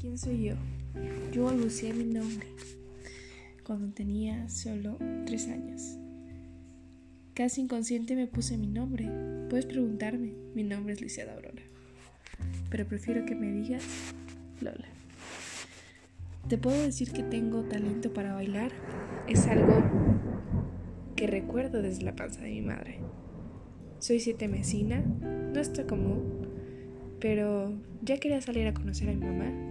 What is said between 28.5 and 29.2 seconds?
a conocer a